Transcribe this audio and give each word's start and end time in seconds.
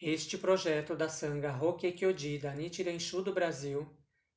Este 0.00 0.38
projeto 0.38 0.94
da 0.94 1.08
Sangha 1.08 1.50
Hokkekyoji 1.50 2.38
da 2.38 2.54
Nichiren 2.54 3.00
Shu 3.00 3.20
do 3.20 3.32
Brasil 3.32 3.84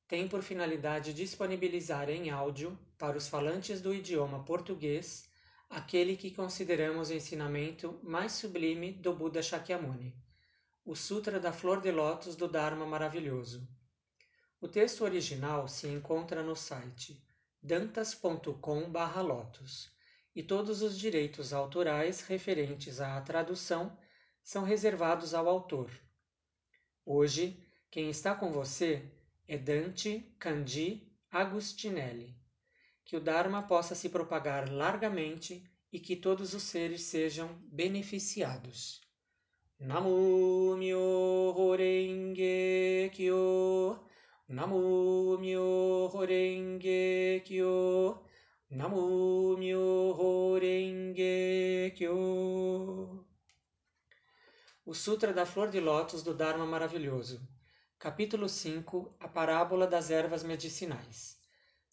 tem 0.08 0.26
por 0.26 0.42
finalidade 0.42 1.14
disponibilizar 1.14 2.10
em 2.10 2.30
áudio, 2.30 2.76
para 2.98 3.16
os 3.16 3.28
falantes 3.28 3.80
do 3.80 3.94
idioma 3.94 4.44
português, 4.44 5.30
aquele 5.70 6.16
que 6.16 6.32
consideramos 6.32 7.10
o 7.10 7.14
ensinamento 7.14 8.00
mais 8.02 8.32
sublime 8.32 8.92
do 8.92 9.14
Buda 9.14 9.40
Shakyamuni, 9.40 10.12
o 10.84 10.96
Sutra 10.96 11.38
da 11.38 11.52
Flor 11.52 11.80
de 11.80 11.92
Lótus 11.92 12.34
do 12.34 12.48
Dharma 12.48 12.84
Maravilhoso. 12.84 13.64
O 14.60 14.66
texto 14.66 15.04
original 15.04 15.68
se 15.68 15.86
encontra 15.86 16.42
no 16.42 16.56
site 16.56 17.24
dantas.com/lotus 17.62 19.92
e 20.34 20.42
todos 20.42 20.82
os 20.82 20.98
direitos 20.98 21.52
autorais 21.52 22.22
referentes 22.22 23.00
à 23.00 23.20
tradução 23.20 23.96
são 24.42 24.64
reservados 24.64 25.34
ao 25.34 25.48
autor. 25.48 25.90
Hoje, 27.04 27.62
quem 27.90 28.10
está 28.10 28.34
com 28.34 28.52
você 28.52 29.02
é 29.46 29.58
Dante 29.58 30.20
Candi 30.38 31.10
Agustinelli. 31.30 32.34
Que 33.04 33.16
o 33.16 33.20
Dharma 33.20 33.62
possa 33.62 33.94
se 33.94 34.08
propagar 34.08 34.70
largamente 34.70 35.62
e 35.92 36.00
que 36.00 36.16
todos 36.16 36.54
os 36.54 36.62
seres 36.62 37.02
sejam 37.02 37.48
beneficiados. 37.70 39.02
Namu 39.80 40.76
Myoho 40.76 41.74
Renge 41.76 43.10
Kyo 43.12 43.98
Namu 44.48 45.36
Myoho 45.38 46.24
Renge 46.24 47.42
Kyo 47.44 48.22
Namu 48.70 49.56
Myoho 49.58 50.58
Renge 50.60 51.92
Kyo 51.96 53.01
o 54.92 54.94
Sutra 54.94 55.32
da 55.32 55.46
Flor 55.46 55.70
de 55.70 55.80
Lótus 55.80 56.22
do 56.22 56.34
Dharma 56.34 56.66
Maravilhoso. 56.66 57.40
Capítulo 57.98 58.46
5 58.46 59.16
A 59.18 59.26
Parábola 59.26 59.86
das 59.86 60.10
Ervas 60.10 60.42
Medicinais. 60.42 61.38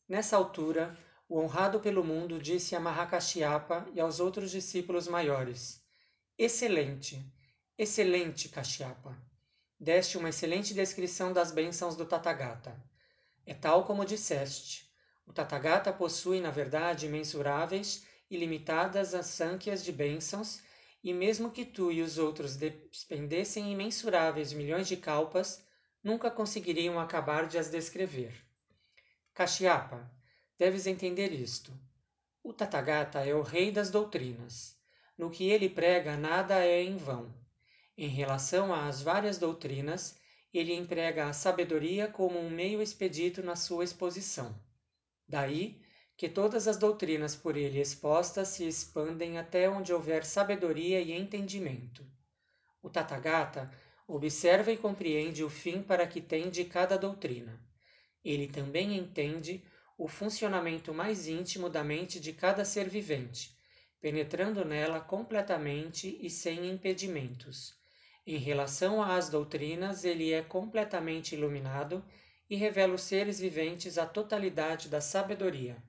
Nessa 0.05 0.35
altura, 0.35 0.97
o 1.29 1.39
honrado 1.39 1.79
pelo 1.79 2.03
mundo 2.03 2.41
disse 2.41 2.75
a 2.75 2.79
Mahakashyapa 2.81 3.87
e 3.93 4.01
aos 4.01 4.19
outros 4.19 4.51
discípulos 4.51 5.07
maiores: 5.07 5.81
Excelente, 6.37 7.25
excelente 7.77 8.49
Kashyapa. 8.49 9.17
Deste 9.79 10.17
uma 10.17 10.27
excelente 10.27 10.73
descrição 10.73 11.31
das 11.31 11.53
bênçãos 11.53 11.95
do 11.95 12.05
Tathagata. 12.05 12.75
É 13.45 13.53
tal 13.53 13.85
como 13.85 14.03
disseste. 14.03 14.91
O 15.25 15.31
Tathagata 15.31 15.93
possui, 15.93 16.41
na 16.41 16.51
verdade, 16.51 17.05
imensuráveis 17.05 18.05
limitadas 18.29 19.13
as 19.13 19.27
sânquias 19.27 19.85
de 19.85 19.93
bênçãos 19.93 20.61
e 21.03 21.13
mesmo 21.13 21.51
que 21.51 21.65
tu 21.65 21.91
e 21.91 22.01
os 22.01 22.17
outros 22.17 22.55
despendessem 22.55 23.71
imensuráveis 23.71 24.51
milhões 24.51 24.87
de 24.87 24.97
calpas, 24.97 25.63
nunca 26.03 26.29
conseguiriam 26.29 26.99
acabar 26.99 27.47
de 27.47 27.57
as 27.57 27.69
descrever. 27.69 28.33
Kashyapa, 29.33 30.11
deves 30.57 30.85
entender 30.87 31.31
isto. 31.31 31.71
O 32.43 32.53
Tathagata 32.53 33.25
é 33.25 33.33
o 33.33 33.41
rei 33.41 33.71
das 33.71 33.89
doutrinas. 33.89 34.77
No 35.17 35.29
que 35.29 35.49
ele 35.49 35.69
prega, 35.69 36.17
nada 36.17 36.65
é 36.65 36.83
em 36.83 36.97
vão. 36.97 37.33
Em 37.97 38.07
relação 38.07 38.73
às 38.73 39.01
várias 39.01 39.37
doutrinas, 39.37 40.17
ele 40.53 40.73
emprega 40.73 41.27
a 41.27 41.33
sabedoria 41.33 42.07
como 42.07 42.39
um 42.39 42.49
meio 42.49 42.81
expedito 42.81 43.43
na 43.43 43.55
sua 43.55 43.83
exposição. 43.83 44.57
Daí 45.27 45.81
que 46.19 46.27
todas 46.27 46.67
as 46.67 46.75
doutrinas 46.75 47.33
por 47.33 47.55
ele 47.55 47.79
expostas 47.79 48.49
se 48.49 48.67
expandem 48.67 49.37
até 49.37 49.69
onde 49.69 49.93
houver 49.93 50.25
sabedoria 50.25 50.99
e 50.99 51.13
entendimento. 51.13 52.05
O 52.83 52.89
Tathagata 52.89 53.71
observa 54.05 54.69
e 54.69 54.75
compreende 54.75 55.45
o 55.45 55.49
fim 55.49 55.81
para 55.81 56.05
que 56.05 56.19
tende 56.19 56.65
cada 56.65 56.97
doutrina. 56.97 57.57
Ele 58.21 58.49
também 58.49 58.97
entende 58.97 59.63
o 59.97 60.09
funcionamento 60.09 60.93
mais 60.93 61.25
íntimo 61.25 61.69
da 61.69 61.85
mente 61.85 62.19
de 62.19 62.33
cada 62.33 62.65
ser 62.65 62.89
vivente, 62.89 63.57
penetrando 64.01 64.65
nela 64.65 64.99
completamente 64.99 66.19
e 66.21 66.29
sem 66.29 66.69
impedimentos. 66.69 67.73
Em 68.27 68.35
relação 68.35 69.01
às 69.01 69.29
doutrinas, 69.29 70.03
ele 70.03 70.33
é 70.33 70.41
completamente 70.41 71.33
iluminado 71.33 72.03
e 72.49 72.57
revela 72.57 72.91
aos 72.91 73.03
seres 73.03 73.39
viventes 73.39 73.97
a 73.97 74.05
totalidade 74.05 74.89
da 74.89 74.99
sabedoria. 74.99 75.81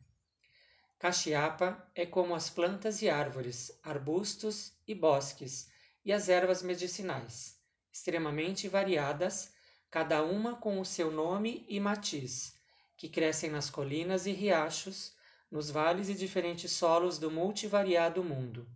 Caxiapa 1.01 1.91
é 1.95 2.05
como 2.05 2.35
as 2.35 2.51
plantas 2.51 3.01
e 3.01 3.09
árvores, 3.09 3.73
arbustos 3.83 4.75
e 4.87 4.95
bosques, 4.95 5.73
e 6.05 6.13
as 6.13 6.29
ervas 6.29 6.63
medicinais, 6.63 7.59
extremamente 7.91 8.69
variadas, 8.69 9.51
cada 9.91 10.23
uma 10.23 10.57
com 10.57 10.79
o 10.79 10.85
seu 10.85 11.11
nome 11.11 11.65
e 11.71 11.81
matiz, 11.81 12.55
que 12.99 13.09
crescem 13.09 13.49
nas 13.49 13.71
colinas 13.71 14.27
e 14.27 14.33
riachos, 14.33 15.17
nos 15.51 15.71
vales 15.71 16.11
e 16.11 16.15
diferentes 16.15 16.73
solos 16.73 17.19
do 17.19 17.31
multivariado 17.31 18.23
mundo. 18.23 18.69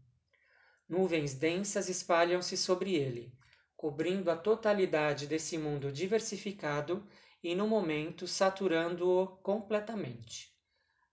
Nuvens 0.89 1.35
densas 1.35 1.91
espalham-se 1.91 2.57
sobre 2.57 2.95
ele, 2.95 3.37
cobrindo 3.77 4.31
a 4.31 4.37
totalidade 4.37 5.27
desse 5.27 5.59
mundo 5.59 5.93
diversificado 5.93 7.07
e, 7.43 7.55
no 7.55 7.69
momento, 7.69 8.27
saturando-o 8.27 9.27
completamente. 9.43 10.54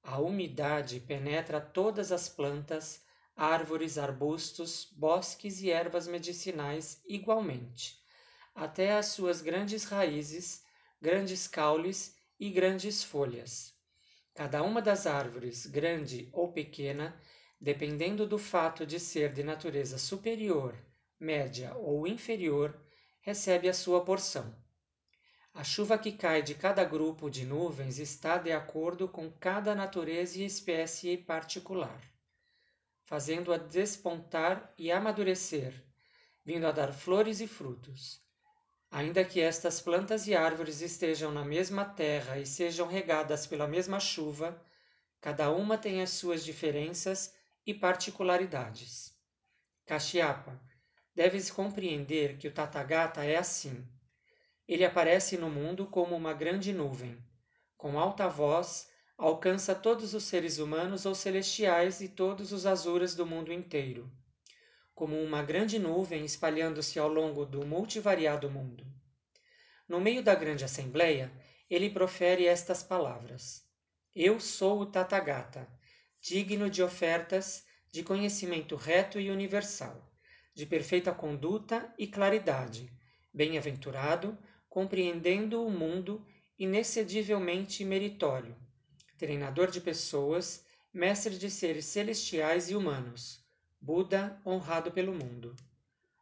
A 0.04 0.20
umidade 0.20 1.00
penetra 1.00 1.62
todas 1.62 2.12
as 2.12 2.28
plantas, 2.28 3.04
árvores, 3.36 3.98
arbustos, 3.98 4.88
bosques 4.92 5.62
e 5.62 5.70
ervas 5.70 6.08
medicinais 6.08 7.02
igualmente, 7.06 8.00
até 8.54 8.94
as 8.94 9.08
suas 9.08 9.42
grandes 9.42 9.84
raízes, 9.84 10.64
grandes 11.02 11.48
caules 11.48 12.16
e 12.40 12.50
grandes 12.50 13.04
folhas. 13.04 13.74
Cada 14.34 14.64
uma 14.64 14.82
das 14.82 15.06
árvores, 15.06 15.66
grande 15.66 16.30
ou 16.32 16.52
pequena, 16.52 17.20
dependendo 17.60 18.26
do 18.26 18.38
fato 18.38 18.86
de 18.86 19.00
ser 19.00 19.32
de 19.34 19.44
natureza 19.44 19.98
superior, 19.98 20.76
média 21.20 21.76
ou 21.76 22.08
inferior, 22.08 22.80
recebe 23.22 23.70
a 23.70 23.74
sua 23.74 24.04
porção. 24.04 24.61
A 25.54 25.66
chuva 25.66 25.98
que 25.98 26.14
cai 26.14 26.42
de 26.42 26.56
cada 26.56 26.86
grupo 26.86 27.30
de 27.30 27.46
nuvens 27.46 28.00
está 28.00 28.38
de 28.38 28.54
acordo 28.54 29.06
com 29.06 29.30
cada 29.30 29.76
natureza 29.76 30.40
e 30.40 30.46
espécie 30.46 31.18
particular, 31.18 32.02
fazendo-a 33.04 33.58
despontar 33.58 34.74
e 34.78 34.90
amadurecer, 34.90 35.74
vindo 36.46 36.66
a 36.66 36.72
dar 36.72 36.94
flores 36.94 37.42
e 37.42 37.48
frutos. 37.48 38.22
Ainda 38.90 39.26
que 39.26 39.42
estas 39.42 39.82
plantas 39.82 40.26
e 40.26 40.34
árvores 40.34 40.80
estejam 40.80 41.34
na 41.34 41.44
mesma 41.44 41.84
terra 41.84 42.40
e 42.40 42.46
sejam 42.46 42.88
regadas 42.88 43.46
pela 43.46 43.68
mesma 43.68 44.00
chuva, 44.00 44.60
cada 45.20 45.52
uma 45.52 45.78
tem 45.78 46.02
as 46.02 46.12
suas 46.12 46.46
diferenças 46.46 47.36
e 47.68 47.74
particularidades. 47.74 49.14
Kashyapa, 49.86 50.58
deves 51.14 51.52
compreender 51.52 52.38
que 52.38 52.48
o 52.48 52.54
Tathagata 52.54 53.26
é 53.26 53.36
assim 53.36 53.86
ele 54.72 54.86
aparece 54.86 55.38
no 55.38 55.50
mundo 55.50 55.86
como 55.86 56.16
uma 56.16 56.32
grande 56.32 56.72
nuvem. 56.72 57.22
Com 57.76 58.00
alta 58.00 58.30
voz, 58.30 58.88
alcança 59.18 59.76
todos 59.76 60.14
os 60.14 60.24
seres 60.24 60.59
humanos 60.59 61.06
ou 61.06 61.14
celestiais 61.14 62.00
e 62.00 62.08
todos 62.08 62.54
os 62.54 62.66
azuras 62.66 63.14
do 63.14 63.26
mundo 63.26 63.52
inteiro, 63.52 64.09
como 64.96 65.22
uma 65.22 65.44
grande 65.44 65.78
nuvem 65.78 66.24
espalhando-se 66.24 66.98
ao 66.98 67.09
longo 67.09 67.46
do 67.46 67.66
multivariado 67.66 68.50
mundo. 68.50 68.88
No 69.90 70.00
meio 70.00 70.24
da 70.24 70.34
grande 70.36 70.64
assembleia, 70.64 71.30
ele 71.70 71.90
profere 71.90 72.46
estas 72.46 72.82
palavras: 72.82 73.68
Eu 74.16 74.40
sou 74.40 74.80
o 74.80 74.86
Tathagata, 74.86 75.68
digno 76.22 76.70
de 76.70 76.82
ofertas 76.82 77.66
de 77.92 78.03
conhecimento 78.03 78.78
reto 78.78 79.20
e 79.20 79.32
universal, 79.32 80.09
de 80.56 80.66
perfeita 80.66 81.12
conduta 81.12 81.94
e 81.98 82.08
claridade, 82.08 82.90
bem-aventurado, 83.34 84.38
compreendendo 84.72 85.68
o 85.68 85.70
mundo 85.70 86.26
inexcedivelmente 86.58 87.84
meritório, 87.84 88.56
treinador 89.18 89.70
de 89.70 89.82
pessoas, 89.82 90.66
mestre 90.94 91.38
de 91.38 91.52
seres 91.52 91.84
celestiais 91.84 92.70
e 92.70 92.76
humanos, 92.76 93.46
Buda 93.82 94.41
honrado 94.46 94.90
pelo 94.90 95.14
mundo. 95.14 95.53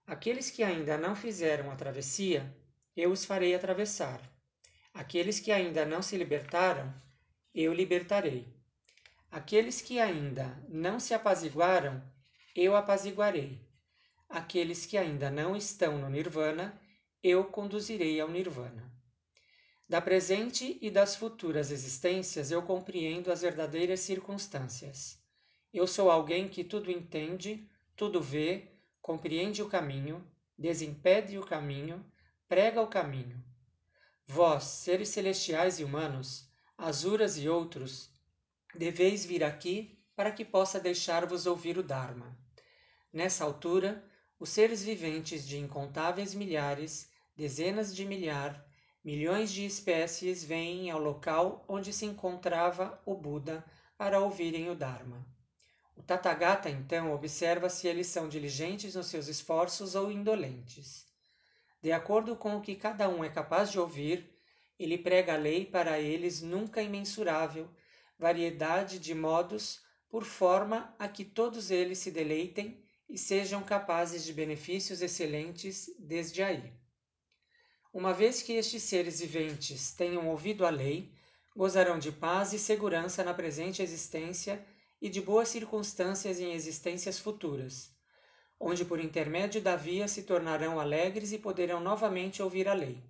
Aqueles 0.08 0.50
que 0.50 0.64
ainda 0.64 0.98
não 0.98 1.16
fizeram 1.16 1.70
a 1.70 1.76
travessia, 1.76 2.52
eu 2.98 3.12
os 3.12 3.24
farei 3.24 3.54
atravessar. 3.54 4.20
Aqueles 4.96 5.40
que 5.40 5.52
ainda 5.52 5.86
não 5.86 6.02
se 6.02 6.18
libertaram, 6.18 6.92
eu 7.54 7.72
libertarei. 7.72 8.48
Aqueles 9.30 9.80
que 9.80 10.00
ainda 10.00 10.60
não 10.68 11.00
se 11.00 11.14
apaziguaram, 11.14 12.02
eu 12.56 12.76
apaziguarei. 12.76 13.62
Aqueles 14.28 14.88
que 14.88 14.98
ainda 14.98 15.30
não 15.30 15.56
estão 15.56 16.00
no 16.00 16.10
Nirvana, 16.10 16.74
eu 17.22 17.44
conduzirei 17.44 18.20
ao 18.20 18.30
Nirvana. 18.30 18.92
Da 19.88 20.00
presente 20.00 20.78
e 20.82 20.90
das 20.90 21.16
futuras 21.16 21.72
existências 21.72 22.52
eu 22.52 22.62
compreendo 22.62 23.32
as 23.32 23.42
verdadeiras 23.42 24.00
circunstâncias. 24.02 25.20
Eu 25.74 25.86
sou 25.86 26.10
alguém 26.10 26.48
que 26.48 26.64
tudo 26.64 26.92
entende, 26.92 27.68
tudo 27.96 28.22
vê, 28.22 28.72
compreende 29.02 29.62
o 29.62 29.68
caminho, 29.68 30.26
desimpede 30.58 31.38
o 31.38 31.46
caminho, 31.46 32.06
prega 32.48 32.82
o 32.82 32.88
caminho. 32.88 33.44
Vós, 34.26 34.64
seres 34.64 35.10
celestiais 35.10 35.80
e 35.80 35.84
humanos, 35.84 36.48
Asuras 36.78 37.38
e 37.38 37.50
outros, 37.50 38.10
deveis 38.74 39.26
vir 39.26 39.44
aqui 39.44 40.00
para 40.16 40.32
que 40.32 40.46
possa 40.46 40.80
deixar-vos 40.80 41.46
ouvir 41.46 41.78
o 41.78 41.84
Dharma. 41.84 42.38
Nessa 43.12 43.44
altura, 43.44 44.02
os 44.40 44.50
seres 44.50 44.82
viventes 44.82 45.46
de 45.46 45.58
incontáveis 45.58 46.34
milhares, 46.34 47.09
dezenas 47.40 47.96
de 47.96 48.06
milhar, 48.06 48.70
milhões 49.02 49.50
de 49.50 49.66
espécies 49.66 50.44
vêm 50.44 50.92
ao 50.92 51.00
local 51.00 51.64
onde 51.70 51.94
se 51.94 52.06
encontrava 52.06 53.02
o 53.06 53.16
Buda 53.16 53.64
para 53.98 54.20
ouvirem 54.20 54.70
o 54.70 54.76
Dharma. 54.76 55.26
O 55.96 56.04
Tathagata, 56.04 56.70
então, 56.70 57.14
observa 57.14 57.70
se 57.70 57.88
eles 57.88 58.08
são 58.08 58.28
diligentes 58.28 58.96
nos 58.96 59.08
seus 59.08 59.30
esforços 59.30 59.96
ou 59.96 60.12
indolentes. 60.12 61.06
De 61.82 61.94
acordo 61.94 62.36
com 62.36 62.58
o 62.58 62.62
que 62.62 62.76
cada 62.76 63.08
um 63.08 63.24
é 63.24 63.30
capaz 63.30 63.72
de 63.72 63.80
ouvir, 63.80 64.30
ele 64.78 64.98
prega 64.98 65.36
a 65.36 65.38
lei 65.38 65.66
para 65.66 65.98
eles 65.98 66.42
nunca 66.42 66.82
imensurável, 66.82 67.70
variedade 68.18 69.00
de 69.00 69.16
modos, 69.16 69.82
por 70.10 70.26
forma 70.26 70.94
a 71.00 71.08
que 71.08 71.24
todos 71.24 71.72
eles 71.72 72.00
se 72.00 72.12
deleitem 72.12 72.84
e 73.08 73.18
sejam 73.18 73.64
capazes 73.64 74.26
de 74.26 74.34
benefícios 74.34 75.02
excelentes 75.02 75.90
desde 75.98 76.44
aí. 76.44 76.78
Uma 77.92 78.14
vez 78.14 78.44
que 78.44 78.54
estes 78.54 78.84
seres 78.84 79.20
viventes 79.20 79.94
tenham 79.94 80.28
ouvido 80.28 80.64
a 80.64 80.70
lei, 80.70 81.12
gozarão 81.56 81.98
de 81.98 82.12
paz 82.12 82.54
e 82.54 82.60
segurança 82.60 83.24
na 83.24 83.34
presente 83.34 83.82
existência 83.82 84.64
e 85.02 85.10
de 85.10 85.20
boas 85.20 85.50
circunstâncias 85.50 86.40
em 86.40 86.54
existências 86.54 87.18
futuras, 87.18 87.90
onde 88.60 88.86
por 88.86 89.00
intermédio 89.00 89.60
da 89.60 89.76
via 89.76 90.08
se 90.08 90.22
tornarão 90.22 90.80
alegres 90.80 91.32
e 91.32 91.40
poderão 91.40 91.80
novamente 91.80 92.44
ouvir 92.44 92.68
a 92.68 92.74
lei. 92.74 93.04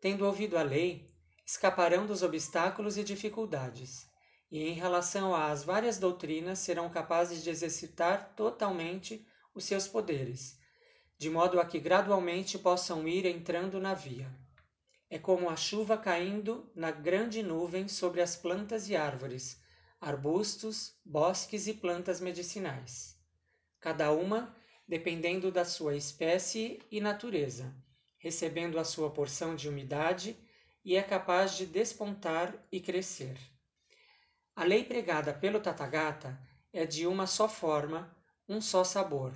Tendo 0.00 0.24
ouvido 0.24 0.56
a 0.56 0.62
lei, 0.62 1.06
escaparão 1.44 2.06
dos 2.06 2.22
obstáculos 2.22 2.96
e 2.96 3.04
dificuldades, 3.04 4.06
e 4.50 4.66
em 4.66 4.72
relação 4.72 5.34
às 5.34 5.62
várias 5.62 5.98
doutrinas 5.98 6.58
serão 6.60 6.88
capazes 6.88 7.44
de 7.44 7.50
exercitar 7.50 8.32
totalmente 8.34 9.26
os 9.54 9.64
seus 9.64 9.86
poderes, 9.86 10.57
de 11.18 11.28
modo 11.28 11.60
a 11.60 11.66
que 11.66 11.80
gradualmente 11.80 12.56
possam 12.56 13.08
ir 13.08 13.26
entrando 13.26 13.80
na 13.80 13.92
via. 13.92 14.32
É 15.10 15.18
como 15.18 15.50
a 15.50 15.56
chuva 15.56 15.98
caindo 15.98 16.70
na 16.74 16.92
grande 16.92 17.42
nuvem 17.42 17.88
sobre 17.88 18.22
as 18.22 18.36
plantas 18.36 18.88
e 18.88 18.94
árvores, 18.94 19.60
arbustos, 20.00 20.94
bosques 21.04 21.66
e 21.66 21.74
plantas 21.74 22.20
medicinais, 22.20 23.18
cada 23.80 24.12
uma 24.12 24.54
dependendo 24.86 25.50
da 25.50 25.64
sua 25.64 25.96
espécie 25.96 26.80
e 26.90 27.00
natureza, 27.00 27.74
recebendo 28.18 28.78
a 28.78 28.84
sua 28.84 29.10
porção 29.10 29.56
de 29.56 29.68
umidade 29.68 30.36
e 30.84 30.96
é 30.96 31.02
capaz 31.02 31.56
de 31.56 31.66
despontar 31.66 32.54
e 32.70 32.80
crescer. 32.80 33.36
A 34.54 34.64
lei 34.64 34.84
pregada 34.84 35.34
pelo 35.34 35.60
Tathagata 35.60 36.40
é 36.72 36.86
de 36.86 37.06
uma 37.06 37.26
só 37.26 37.48
forma, 37.48 38.16
um 38.48 38.60
só 38.60 38.82
sabor, 38.82 39.34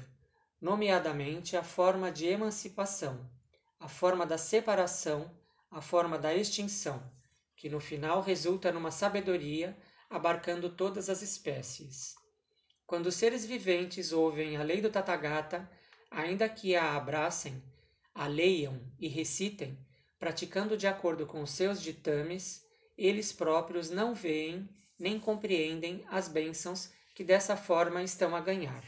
nomeadamente 0.63 1.57
a 1.57 1.63
forma 1.65 2.13
de 2.13 2.29
emancipação, 2.29 3.29
a 3.81 3.89
forma 3.89 4.25
da 4.25 4.39
separação, 4.39 5.29
a 5.69 5.83
forma 5.83 6.17
da 6.17 6.33
extinção, 6.33 7.03
que 7.57 7.69
no 7.69 7.81
final 7.81 8.23
resulta 8.23 8.71
numa 8.71 8.93
sabedoria 8.93 9.77
abarcando 10.09 10.71
todas 10.71 11.11
as 11.11 11.21
espécies. 11.21 12.15
Quando 12.87 13.07
os 13.07 13.17
seres 13.17 13.45
viventes 13.45 14.13
ouvem 14.13 14.57
a 14.57 14.63
lei 14.63 14.81
do 14.81 14.89
Tathagata, 14.89 15.69
ainda 16.09 16.49
que 16.49 16.77
a 16.77 16.95
abracem, 16.95 17.61
a 18.15 18.29
leiam 18.29 18.81
e 19.01 19.09
recitem, 19.09 19.77
praticando 20.17 20.77
de 20.77 20.87
acordo 20.87 21.27
com 21.27 21.43
os 21.43 21.51
seus 21.51 21.83
ditames, 21.83 22.65
eles 22.97 23.33
próprios 23.33 23.91
não 23.91 24.15
veem 24.15 24.69
nem 24.97 25.19
compreendem 25.19 26.05
as 26.09 26.29
bênçãos 26.29 26.93
que 27.17 27.25
dessa 27.25 27.57
forma 27.57 28.01
estão 28.01 28.37
a 28.37 28.41
ganhar. 28.41 28.85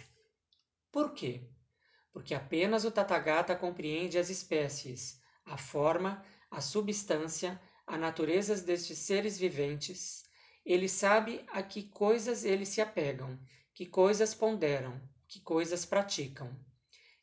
Por 0.93 1.12
quê? 1.12 1.43
Porque 2.15 2.33
apenas 2.33 2.85
o 2.85 2.93
Tathagata 2.93 3.57
compreende 3.57 4.19
as 4.19 4.31
espécies, 4.31 5.21
a 5.45 5.59
forma, 5.59 6.25
a 6.49 6.61
substância, 6.61 7.61
a 7.85 7.99
natureza 7.99 8.55
destes 8.63 8.99
seres 8.99 9.37
viventes. 9.37 10.23
Ele 10.65 10.89
sabe 10.89 11.45
a 11.49 11.61
que 11.61 11.83
coisas 11.83 12.45
eles 12.45 12.69
se 12.69 12.81
apegam, 12.81 13.37
que 13.75 13.85
coisas 13.85 14.33
ponderam, 14.33 15.03
que 15.27 15.41
coisas 15.41 15.85
praticam. 15.85 16.57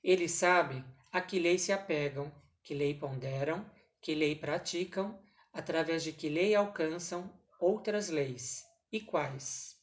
Ele 0.04 0.28
sabe 0.28 0.84
a 1.10 1.22
que 1.22 1.40
lei 1.40 1.58
se 1.58 1.72
apegam, 1.72 2.30
que 2.62 2.74
lei 2.74 2.94
ponderam, 2.94 3.66
que 4.02 4.14
lei 4.14 4.36
praticam, 4.36 5.18
através 5.54 6.04
de 6.04 6.12
que 6.12 6.28
lei 6.28 6.54
alcançam 6.54 7.34
outras 7.62 8.10
leis, 8.10 8.66
e 8.92 9.00
quais. 9.00 9.78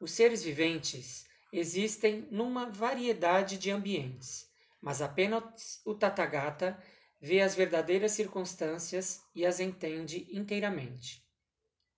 Os 0.00 0.12
seres 0.12 0.42
viventes 0.42 1.25
existem 1.52 2.26
numa 2.30 2.66
variedade 2.66 3.58
de 3.58 3.70
ambientes, 3.70 4.48
mas 4.80 5.00
apenas 5.00 5.80
o 5.84 5.94
Tathagata 5.94 6.78
vê 7.20 7.40
as 7.40 7.54
verdadeiras 7.54 8.12
circunstâncias 8.12 9.22
e 9.34 9.46
as 9.46 9.60
entende 9.60 10.28
inteiramente. 10.30 11.24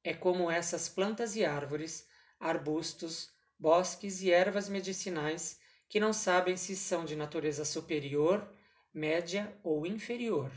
É 0.05 0.15
como 0.15 0.51
essas 0.51 0.89
plantas 0.89 1.35
e 1.37 1.45
árvores, 1.45 2.07
arbustos, 2.39 3.31
bosques 3.59 4.23
e 4.23 4.31
ervas 4.31 4.69
medicinais 4.69 5.59
que 5.89 5.99
não 5.99 6.13
sabem 6.13 6.57
se 6.57 6.77
são 6.77 7.05
de 7.05 7.17
natureza 7.17 7.65
superior, 7.65 8.49
média 8.93 9.59
ou 9.63 9.87
inferior. 9.87 10.53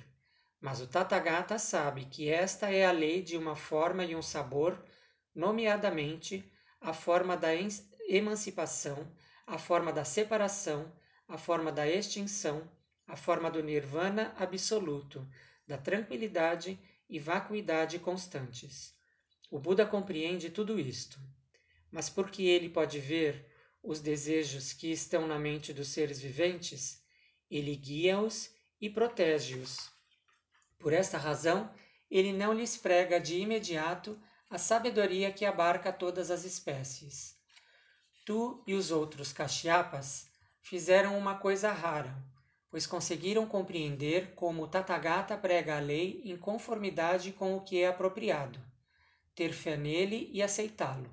Mas 0.59 0.79
o 0.79 0.87
Tathagata 0.87 1.57
sabe 1.57 2.05
que 2.05 2.29
esta 2.29 2.69
é 2.69 2.85
a 2.85 2.91
lei 2.91 3.23
de 3.23 3.35
uma 3.35 3.55
forma 3.55 4.05
e 4.05 4.15
um 4.15 4.21
sabor, 4.21 4.83
nomeadamente 5.33 6.45
a 6.79 6.93
forma 6.93 7.35
da 7.35 7.55
emancipação, 8.13 9.09
a 9.47 9.57
forma 9.57 9.93
da 9.93 10.03
separação, 10.03 10.91
a 11.29 11.37
forma 11.37 11.71
da 11.71 11.87
extinção, 11.87 12.69
a 13.07 13.15
forma 13.15 13.49
do 13.49 13.63
nirvana 13.63 14.35
absoluto, 14.37 15.25
da 15.65 15.77
tranquilidade 15.77 16.77
e 17.09 17.17
vacuidade 17.19 17.97
constantes. 17.99 18.93
O 19.49 19.57
Buda 19.57 19.85
compreende 19.85 20.49
tudo 20.49 20.77
isto, 20.77 21.17
mas 21.89 22.09
porque 22.09 22.43
ele 22.43 22.67
pode 22.67 22.99
ver 22.99 23.49
os 23.81 24.01
desejos 24.01 24.73
que 24.73 24.91
estão 24.91 25.25
na 25.25 25.39
mente 25.39 25.71
dos 25.71 25.87
seres 25.87 26.19
viventes, 26.19 27.01
ele 27.49 27.75
guia-os 27.77 28.53
e 28.81 28.89
protege-os. 28.89 29.89
Por 30.77 30.91
esta 30.91 31.17
razão, 31.17 31.73
ele 32.09 32.33
não 32.33 32.53
lhes 32.53 32.75
prega 32.75 33.21
de 33.21 33.37
imediato 33.37 34.21
a 34.49 34.57
sabedoria 34.57 35.31
que 35.31 35.45
abarca 35.45 35.93
todas 35.93 36.29
as 36.29 36.43
espécies. 36.43 37.40
Tu 38.23 38.63
e 38.67 38.75
os 38.75 38.91
outros 38.91 39.33
Kashyyapas 39.33 40.29
fizeram 40.61 41.17
uma 41.17 41.39
coisa 41.39 41.71
rara, 41.71 42.15
pois 42.69 42.85
conseguiram 42.85 43.47
compreender 43.47 44.35
como 44.35 44.61
o 44.61 44.67
Tathagata 44.67 45.35
prega 45.35 45.77
a 45.77 45.79
lei 45.79 46.21
em 46.23 46.37
conformidade 46.37 47.31
com 47.31 47.55
o 47.55 47.61
que 47.61 47.81
é 47.81 47.87
apropriado, 47.87 48.59
ter 49.33 49.51
fé 49.53 49.75
nele 49.75 50.29
e 50.31 50.41
aceitá-lo. 50.43 51.09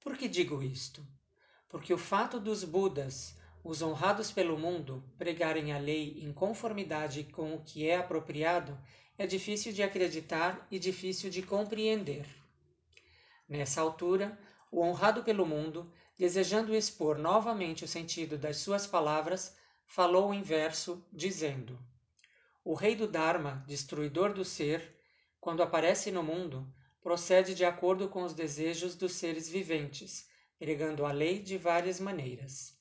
Por 0.00 0.16
que 0.16 0.28
digo 0.28 0.62
isto? 0.62 1.04
Porque 1.68 1.92
o 1.92 1.98
fato 1.98 2.38
dos 2.38 2.62
Budas, 2.62 3.36
os 3.64 3.82
honrados 3.82 4.30
pelo 4.30 4.56
mundo, 4.56 5.02
pregarem 5.18 5.72
a 5.72 5.78
lei 5.78 6.20
em 6.20 6.32
conformidade 6.32 7.24
com 7.24 7.54
o 7.54 7.64
que 7.64 7.88
é 7.88 7.96
apropriado 7.96 8.78
é 9.18 9.26
difícil 9.26 9.72
de 9.72 9.82
acreditar 9.82 10.66
e 10.70 10.78
difícil 10.78 11.30
de 11.30 11.42
compreender. 11.42 12.26
Nessa 13.48 13.80
altura, 13.80 14.38
o 14.70 14.80
honrado 14.80 15.22
pelo 15.22 15.44
mundo 15.44 15.92
desejando 16.22 16.72
expor 16.72 17.18
novamente 17.18 17.84
o 17.84 17.88
sentido 17.88 18.38
das 18.38 18.58
suas 18.58 18.86
palavras, 18.86 19.56
falou 19.84 20.32
em 20.32 20.40
verso, 20.40 21.04
dizendo: 21.12 21.76
O 22.62 22.74
rei 22.74 22.94
do 22.94 23.08
Dharma, 23.08 23.64
destruidor 23.66 24.32
do 24.32 24.44
ser, 24.44 24.96
quando 25.40 25.64
aparece 25.64 26.12
no 26.12 26.22
mundo, 26.22 26.64
procede 27.00 27.56
de 27.56 27.64
acordo 27.64 28.08
com 28.08 28.22
os 28.22 28.34
desejos 28.34 28.94
dos 28.94 29.14
seres 29.14 29.48
viventes, 29.48 30.28
pregando 30.60 31.04
a 31.04 31.10
lei 31.10 31.40
de 31.40 31.58
várias 31.58 31.98
maneiras. 31.98 32.72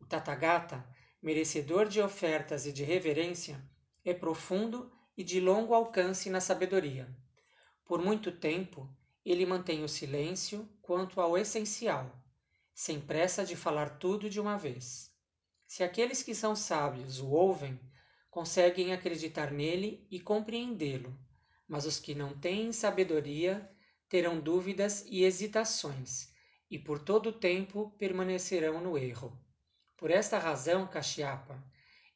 O 0.00 0.06
Tathagata, 0.06 0.82
merecedor 1.20 1.90
de 1.90 2.00
ofertas 2.00 2.64
e 2.64 2.72
de 2.72 2.82
reverência, 2.82 3.62
é 4.06 4.14
profundo 4.14 4.90
e 5.14 5.22
de 5.22 5.38
longo 5.38 5.74
alcance 5.74 6.30
na 6.30 6.40
sabedoria. 6.40 7.06
Por 7.84 8.02
muito 8.02 8.32
tempo, 8.32 8.88
ele 9.22 9.44
mantém 9.44 9.84
o 9.84 9.88
silêncio 9.88 10.66
quanto 10.80 11.20
ao 11.20 11.36
essencial 11.36 12.10
sem 12.76 13.00
pressa 13.00 13.42
de 13.42 13.56
falar 13.56 13.98
tudo 13.98 14.28
de 14.28 14.38
uma 14.38 14.58
vez. 14.58 15.10
Se 15.66 15.82
aqueles 15.82 16.22
que 16.22 16.34
são 16.34 16.54
sábios 16.54 17.18
o 17.18 17.30
ouvem, 17.30 17.80
conseguem 18.30 18.92
acreditar 18.92 19.50
nele 19.50 20.06
e 20.10 20.20
compreendê-lo, 20.20 21.18
mas 21.66 21.86
os 21.86 21.98
que 21.98 22.14
não 22.14 22.38
têm 22.38 22.72
sabedoria 22.72 23.66
terão 24.10 24.38
dúvidas 24.38 25.06
e 25.08 25.24
hesitações, 25.24 26.28
e 26.70 26.78
por 26.78 26.98
todo 26.98 27.30
o 27.30 27.32
tempo 27.32 27.96
permanecerão 27.98 28.78
no 28.78 28.98
erro. 28.98 29.32
Por 29.96 30.10
esta 30.10 30.38
razão, 30.38 30.86
Kashyapa, 30.86 31.64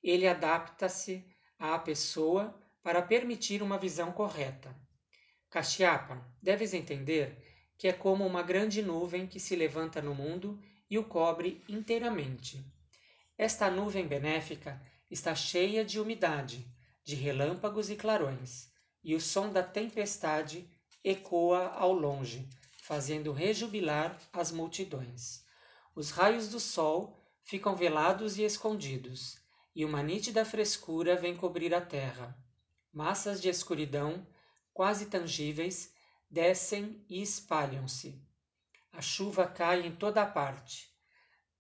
ele 0.03 0.29
adapta-se 0.29 1.25
à 1.59 1.79
pessoa 1.79 2.55
para 2.83 3.01
permitir 3.01 3.63
uma 3.63 3.79
visão 3.79 4.13
correta. 4.13 4.77
Kashyapa, 5.49 6.23
deves 6.43 6.75
entender 6.75 7.50
que 7.81 7.89
é 7.89 7.95
como 7.95 8.27
uma 8.27 8.43
grande 8.43 8.83
nuvem 8.83 9.27
que 9.27 9.41
se 9.41 9.57
levanta 9.57 10.03
no 10.03 10.15
mundo 10.15 10.63
e 10.91 10.99
o 10.99 11.05
cobre 11.05 11.65
inteiramente. 11.67 12.63
Esta 13.39 13.71
nuvem 13.71 14.07
benéfica 14.07 14.79
está 15.11 15.35
cheia 15.35 15.83
de 15.83 15.99
umidade, 15.99 16.71
de 17.03 17.15
relâmpagos 17.15 17.89
e 17.89 17.97
clarões, 17.97 18.71
e 19.03 19.15
o 19.15 19.21
som 19.21 19.51
da 19.51 19.63
tempestade 19.63 20.69
ecoa 21.03 21.69
ao 21.69 21.95
longe, 21.95 22.47
fazendo 22.83 23.33
rejubilar 23.33 24.21
as 24.31 24.53
multidões. 24.53 25.43
Os 25.97 26.11
raios 26.11 26.51
do 26.51 26.61
sol 26.61 27.19
ficam 27.43 27.75
velados 27.75 28.37
e 28.37 28.43
escondidos, 28.43 29.39
e 29.75 29.87
uma 29.87 30.03
nítida 30.03 30.45
frescura 30.45 31.17
vem 31.17 31.35
cobrir 31.35 31.73
a 31.73 31.81
terra. 31.81 32.37
Massas 32.93 33.41
de 33.41 33.49
escuridão, 33.49 34.27
quase 34.75 35.07
tangíveis, 35.07 35.95
descem 36.31 37.05
e 37.09 37.21
espalham-se. 37.21 38.23
A 38.93 39.03
chuva 39.03 39.47
cai 39.47 39.87
em 39.87 39.95
toda 39.95 40.25
parte, 40.25 40.89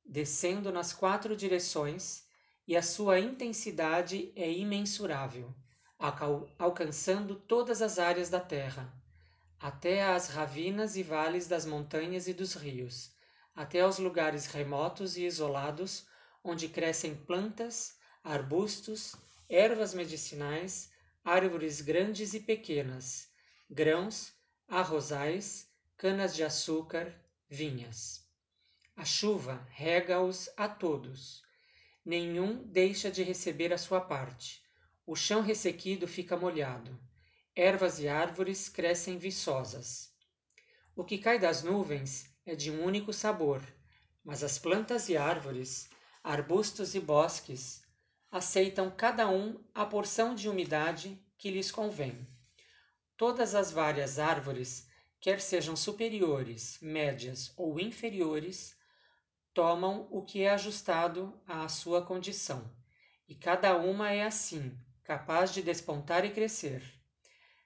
descendo 0.04 0.70
nas 0.70 0.92
quatro 0.92 1.36
direções, 1.36 2.24
e 2.66 2.76
a 2.76 2.82
sua 2.82 3.18
intensidade 3.18 4.32
é 4.36 4.48
imensurável, 4.50 5.52
alcançando 6.56 7.34
todas 7.34 7.82
as 7.82 7.98
áreas 7.98 8.30
da 8.30 8.38
terra, 8.38 8.94
até 9.58 10.04
às 10.04 10.28
ravinas 10.28 10.96
e 10.96 11.02
vales 11.02 11.48
das 11.48 11.66
montanhas 11.66 12.28
e 12.28 12.32
dos 12.32 12.54
rios, 12.54 13.12
até 13.54 13.80
aos 13.80 13.98
lugares 13.98 14.46
remotos 14.46 15.16
e 15.16 15.24
isolados 15.24 16.06
onde 16.44 16.68
crescem 16.68 17.14
plantas, 17.14 17.96
arbustos, 18.22 19.16
ervas 19.48 19.92
medicinais, 19.92 20.90
árvores 21.24 21.80
grandes 21.80 22.34
e 22.34 22.40
pequenas, 22.40 23.28
grãos, 23.68 24.32
arrozais, 24.70 25.68
canas 25.96 26.32
de 26.32 26.44
açúcar, 26.44 27.12
vinhas. 27.48 28.24
A 28.96 29.04
chuva 29.04 29.66
rega-os 29.72 30.48
a 30.56 30.68
todos. 30.68 31.42
Nenhum 32.04 32.62
deixa 32.68 33.10
de 33.10 33.24
receber 33.24 33.72
a 33.72 33.78
sua 33.78 34.00
parte. 34.00 34.62
O 35.04 35.16
chão 35.16 35.42
ressequido 35.42 36.06
fica 36.06 36.36
molhado. 36.36 36.96
Ervas 37.56 37.98
e 37.98 38.06
árvores 38.06 38.68
crescem 38.68 39.18
viçosas. 39.18 40.14
O 40.94 41.02
que 41.02 41.18
cai 41.18 41.36
das 41.36 41.64
nuvens 41.64 42.30
é 42.46 42.54
de 42.54 42.70
um 42.70 42.84
único 42.84 43.12
sabor, 43.12 43.60
mas 44.24 44.44
as 44.44 44.56
plantas 44.56 45.08
e 45.08 45.16
árvores, 45.16 45.90
arbustos 46.22 46.94
e 46.94 47.00
bosques 47.00 47.82
aceitam 48.30 48.88
cada 48.88 49.28
um 49.28 49.60
a 49.74 49.84
porção 49.84 50.32
de 50.32 50.48
umidade 50.48 51.20
que 51.36 51.50
lhes 51.50 51.72
convém. 51.72 52.24
Todas 53.20 53.54
as 53.54 53.70
várias 53.70 54.18
árvores, 54.18 54.88
quer 55.20 55.42
sejam 55.42 55.76
superiores, 55.76 56.78
médias 56.80 57.52
ou 57.54 57.78
inferiores, 57.78 58.74
tomam 59.52 60.08
o 60.10 60.22
que 60.22 60.40
é 60.40 60.48
ajustado 60.48 61.38
à 61.46 61.68
sua 61.68 62.00
condição, 62.00 62.74
e 63.28 63.34
cada 63.34 63.76
uma 63.76 64.10
é 64.10 64.24
assim, 64.24 64.74
capaz 65.04 65.52
de 65.52 65.62
despontar 65.62 66.24
e 66.24 66.30
crescer. 66.30 66.82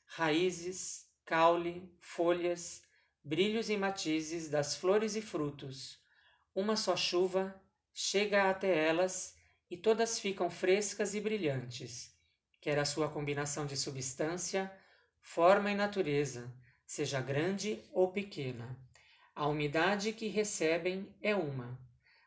Raízes, 0.06 1.08
caule, 1.24 1.88
folhas, 2.00 2.82
brilhos 3.22 3.70
e 3.70 3.76
matizes 3.76 4.48
das 4.48 4.74
flores 4.74 5.14
e 5.14 5.22
frutos. 5.22 6.00
Uma 6.52 6.74
só 6.74 6.96
chuva 6.96 7.54
chega 7.92 8.50
até 8.50 8.76
elas 8.88 9.36
e 9.70 9.76
todas 9.76 10.18
ficam 10.18 10.50
frescas 10.50 11.14
e 11.14 11.20
brilhantes, 11.20 12.12
quer 12.60 12.76
a 12.76 12.84
sua 12.84 13.08
combinação 13.08 13.66
de 13.66 13.76
substância, 13.76 14.68
forma 15.24 15.72
e 15.72 15.74
natureza 15.74 16.52
seja 16.86 17.20
grande 17.20 17.82
ou 17.92 18.12
pequena. 18.12 18.78
A 19.34 19.48
umidade 19.48 20.12
que 20.12 20.28
recebem 20.28 21.12
é 21.20 21.34
uma, 21.34 21.80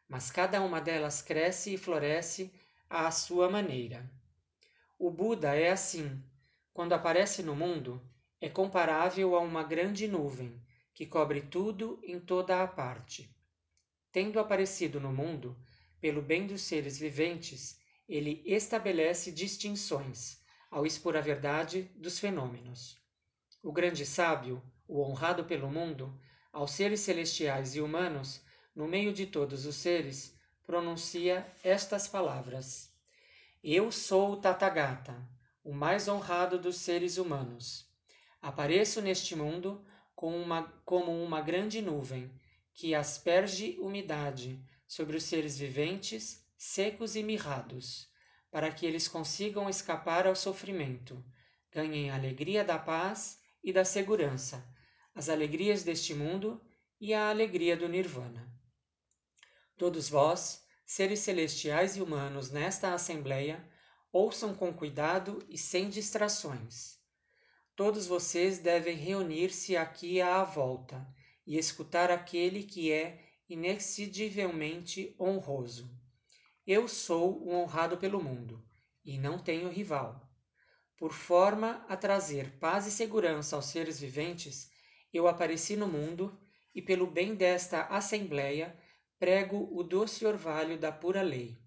mas 0.10 0.32
cada 0.32 0.62
uma 0.62 0.82
delas 0.82 1.22
cresce 1.22 1.76
e 1.76 1.78
floresce 1.78 2.52
à 2.90 3.10
sua 3.12 3.50
maneira. 3.50 4.12
O 4.98 5.12
Buda 5.12 5.56
é 5.56 5.70
assim. 5.70 6.22
Quando 6.74 6.94
aparece 6.94 7.44
no 7.44 7.56
mundo, 7.56 8.02
é 8.42 8.50
comparável 8.50 9.36
a 9.36 9.40
uma 9.40 9.64
grande 9.64 10.08
nuvem 10.08 10.60
que 10.94 11.06
cobre 11.06 11.42
tudo 11.42 12.02
em 12.04 12.20
toda 12.20 12.64
a 12.64 12.68
parte. 12.68 13.30
Tendo 14.12 14.40
aparecido 14.40 15.00
no 15.00 15.14
mundo, 15.14 15.56
pelo 16.02 16.22
bem 16.22 16.48
dos 16.48 16.64
seres 16.64 16.98
viventes, 16.98 17.80
ele 18.10 18.42
estabelece 18.44 19.32
distinções 19.32 20.42
ao 20.70 20.86
expor 20.86 21.16
a 21.16 21.22
verdade 21.22 21.90
dos 21.96 22.20
fenômenos. 22.20 22.98
O 23.64 23.72
grande 23.72 24.06
sábio, 24.06 24.62
o 24.88 25.02
honrado 25.02 25.46
pelo 25.46 25.70
mundo, 25.70 26.20
aos 26.52 26.72
seres 26.72 27.02
celestiais 27.02 27.76
e 27.76 27.82
humanos, 27.82 28.42
no 28.76 28.88
meio 28.88 29.14
de 29.14 29.26
todos 29.26 29.66
os 29.66 29.76
seres, 29.76 30.38
pronuncia 30.66 31.46
estas 31.64 32.08
palavras: 32.08 32.92
Eu 33.64 33.92
sou 33.92 34.34
o 34.34 34.38
Tathagata, 34.38 35.16
o 35.64 35.74
mais 35.74 36.08
honrado 36.08 36.60
dos 36.60 36.78
seres 36.78 37.18
humanos. 37.18 37.86
Apareço 38.42 39.02
neste 39.02 39.36
mundo 39.36 39.84
com 40.16 40.40
uma, 40.40 40.64
como 40.86 41.12
uma 41.24 41.42
grande 41.42 41.82
nuvem 41.82 42.32
que 42.74 42.94
asperge 42.94 43.78
umidade 43.80 44.64
sobre 44.88 45.18
os 45.18 45.24
seres 45.24 45.58
viventes, 45.58 46.46
secos 46.56 47.16
e 47.16 47.24
mirrados, 47.24 48.08
para 48.52 48.72
que 48.72 48.86
eles 48.86 49.08
consigam 49.08 49.70
escapar 49.70 50.28
ao 50.28 50.36
sofrimento, 50.36 51.24
ganhem 51.72 52.10
a 52.10 52.16
alegria 52.16 52.64
da 52.64 52.80
paz 52.80 53.40
e 53.64 53.74
da 53.74 53.84
segurança, 53.84 54.68
as 55.14 55.30
alegrias 55.30 55.84
deste 55.84 56.14
mundo 56.14 56.62
e 57.00 57.14
a 57.14 57.30
alegria 57.30 57.76
do 57.76 57.88
Nirvana. 57.88 58.52
Todos 59.78 60.10
vós, 60.10 60.66
seres 60.86 61.20
celestiais 61.20 61.98
e 61.98 62.02
humanos 62.02 62.52
nesta 62.52 62.94
Assembleia, 62.94 63.64
ouçam 64.12 64.56
com 64.56 64.74
cuidado 64.74 65.46
e 65.50 65.58
sem 65.58 65.90
distrações 65.90 66.98
Todos 67.78 68.08
vocês 68.08 68.58
devem 68.58 68.98
reunir-se 68.98 69.78
aqui 69.78 70.20
à 70.20 70.44
volta 70.44 71.08
e 71.46 71.60
escutar 71.60 72.10
aquele 72.10 72.64
que 72.64 72.92
é 72.92 73.24
inexcedivelmente 73.48 75.16
honroso. 75.20 75.88
Eu 76.68 76.88
sou 76.88 77.42
o 77.42 77.54
honrado 77.54 77.98
pelo 77.98 78.22
mundo 78.22 78.62
e 79.04 79.18
não 79.18 79.40
tenho 79.40 79.70
rival. 79.70 80.30
Por 80.98 81.14
forma 81.14 81.86
a 81.88 81.96
trazer 81.96 82.60
paz 82.60 82.86
e 82.86 82.92
segurança 82.92 83.56
aos 83.56 83.68
seres 83.68 84.00
viventes, 84.00 84.70
eu 85.14 85.28
apareci 85.28 85.78
no 85.78 85.88
mundo 85.88 86.38
e, 86.76 86.82
pelo 86.82 87.08
bem 87.08 87.34
desta 87.34 87.84
Assembleia, 87.84 88.78
prego 89.18 89.70
o 89.72 89.82
doce 89.82 90.26
orvalho 90.26 90.78
da 90.78 90.92
pura 90.92 91.22
lei. 91.22 91.58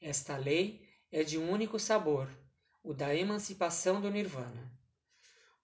Esta 0.00 0.36
lei 0.36 0.86
é 1.12 1.22
de 1.22 1.38
um 1.38 1.48
único 1.48 1.78
sabor, 1.78 2.28
o 2.82 2.92
da 2.92 3.14
emancipação 3.14 4.00
do 4.00 4.10
Nirvana 4.10 4.74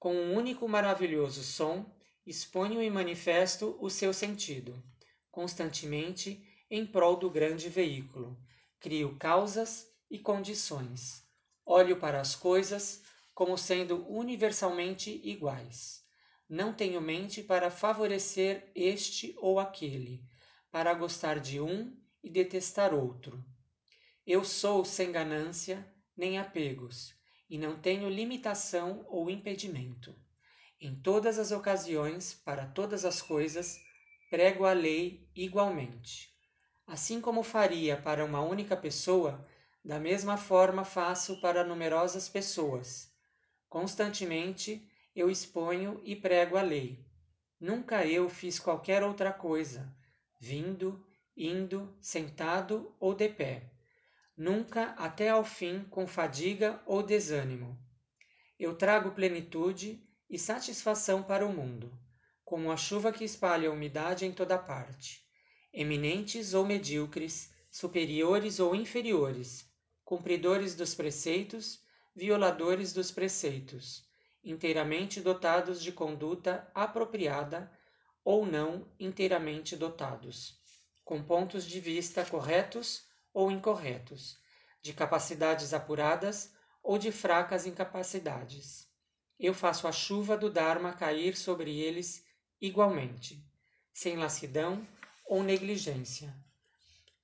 com 0.01 0.15
um 0.15 0.35
único 0.35 0.67
maravilhoso 0.67 1.45
som, 1.45 1.85
exponho 2.27 2.83
e 2.83 2.89
manifesto 2.89 3.77
o 3.79 3.91
seu 3.91 4.15
sentido, 4.15 4.83
constantemente 5.31 6.43
em 6.71 6.87
prol 6.87 7.17
do 7.17 7.29
grande 7.29 7.69
veículo. 7.69 8.35
Crio 8.81 9.15
causas 9.19 9.87
e 10.11 10.19
condições. 10.19 11.23
Olho 11.67 11.99
para 12.01 12.19
as 12.19 12.35
coisas 12.35 13.03
como 13.35 13.59
sendo 13.59 14.11
universalmente 14.11 15.21
iguais. 15.23 16.03
Não 16.49 16.73
tenho 16.73 16.99
mente 16.99 17.43
para 17.43 17.71
favorecer 17.71 18.73
este 18.75 19.35
ou 19.37 19.61
aquele, 19.61 20.25
para 20.71 20.95
gostar 20.95 21.41
de 21.41 21.61
um 21.61 21.95
e 22.25 22.31
detestar 22.31 22.95
outro. 22.95 23.45
Eu 24.27 24.43
sou 24.45 24.83
sem 24.83 25.13
ganância 25.13 25.87
nem 26.17 26.39
apegos 26.39 27.15
e 27.51 27.59
não 27.59 27.79
tenho 27.79 28.09
limitação 28.09 29.05
ou 29.11 29.29
impedimento. 29.29 30.19
Em 30.81 30.99
todas 31.03 31.39
as 31.39 31.53
ocasiões, 31.53 32.33
para 32.33 32.65
todas 32.65 33.05
as 33.05 33.21
coisas, 33.21 33.79
prego 34.31 34.65
a 34.65 34.73
lei 34.73 35.29
igualmente. 35.37 36.31
Assim 36.91 37.21
como 37.21 37.43
faria 37.43 37.97
para 37.97 38.25
uma 38.25 38.41
única 38.41 38.77
pessoa, 38.77 39.47
da 39.83 39.99
mesma 39.99 40.37
forma 40.37 40.85
faço 40.85 41.41
para 41.41 41.65
numerosas 41.65 42.29
pessoas. 42.29 43.11
Constantemente 43.69 44.87
eu 45.15 45.31
exponho 45.31 46.01
e 46.05 46.17
prego 46.17 46.57
a 46.57 46.63
lei. 46.63 47.03
Nunca 47.61 48.05
eu 48.05 48.29
fiz 48.29 48.59
qualquer 48.59 49.03
outra 49.03 49.33
coisa, 49.33 49.91
vindo, 50.39 51.07
indo, 51.37 51.97
sentado 52.01 52.95
ou 52.99 53.15
de 53.15 53.29
pé 53.29 53.71
nunca 54.41 54.95
até 54.97 55.29
ao 55.29 55.45
fim 55.45 55.85
com 55.91 56.07
fadiga 56.07 56.81
ou 56.87 57.03
desânimo. 57.03 57.79
Eu 58.59 58.75
trago 58.75 59.11
plenitude 59.11 60.03
e 60.31 60.39
satisfação 60.39 61.23
para 61.23 61.47
o 61.47 61.53
mundo, 61.53 61.93
como 62.43 62.73
a 62.73 62.77
chuva 62.77 63.13
que 63.13 63.23
espalha 63.23 63.69
a 63.69 63.73
umidade 63.73 64.25
em 64.25 64.33
toda 64.33 64.57
parte. 64.57 65.30
Eminentes 65.73 66.53
ou 66.53 66.67
medíocres, 66.67 67.53
superiores 67.71 68.59
ou 68.59 68.75
inferiores, 68.75 69.65
cumpridores 70.05 70.75
dos 70.75 70.95
preceitos, 70.95 71.81
violadores 72.15 72.93
dos 72.93 73.13
preceitos, 73.13 74.05
inteiramente 74.43 75.21
dotados 75.21 75.81
de 75.81 75.93
conduta 75.93 76.69
apropriada 76.75 77.71
ou 78.25 78.45
não 78.45 78.85
inteiramente 78.99 79.77
dotados, 79.77 80.59
com 81.05 81.23
pontos 81.23 81.65
de 81.65 81.79
vista 81.79 82.25
corretos 82.25 83.05
ou 83.33 83.51
incorretos, 83.51 84.37
de 84.83 84.93
capacidades 84.93 85.73
apuradas 85.73 86.53
ou 86.83 86.99
de 86.99 87.13
fracas 87.13 87.65
incapacidades. 87.65 88.89
Eu 89.39 89.55
faço 89.55 89.87
a 89.87 89.93
chuva 89.93 90.37
do 90.37 90.51
Dharma 90.51 90.93
cair 90.93 91.37
sobre 91.37 91.79
eles 91.79 92.25
igualmente, 92.61 93.41
sem 93.93 94.17
lassidão 94.17 94.85
ou 95.31 95.45
negligência. 95.45 96.35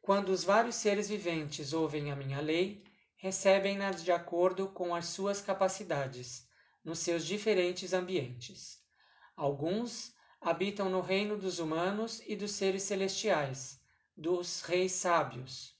Quando 0.01 0.29
os 0.29 0.45
vários 0.45 0.77
seres 0.77 1.09
viventes 1.09 1.73
ouvem 1.73 2.13
a 2.13 2.15
minha 2.15 2.41
lei, 2.41 2.85
recebem-na 3.17 3.91
de 3.91 4.13
acordo 4.13 4.69
com 4.69 4.95
as 4.95 5.07
suas 5.07 5.41
capacidades, 5.41 6.47
nos 6.85 7.01
seus 7.01 7.27
diferentes 7.27 7.93
ambientes. 7.93 8.81
Alguns 9.35 10.15
habitam 10.41 10.89
no 10.89 11.01
reino 11.01 11.37
dos 11.37 11.59
humanos 11.59 12.23
e 12.29 12.37
dos 12.37 12.53
seres 12.53 12.85
celestiais, 12.85 13.81
dos 14.17 14.61
reis 14.61 14.93
sábios, 14.93 15.75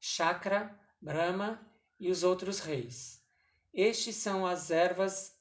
Chakra, 0.00 0.76
Brahma 1.00 1.64
e 2.00 2.10
os 2.10 2.24
outros 2.24 2.58
reis. 2.58 3.22
Estes 3.72 4.16
são 4.16 4.44
as 4.44 4.72
ervas 4.72 5.32